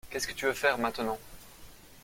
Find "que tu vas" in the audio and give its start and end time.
0.27-0.55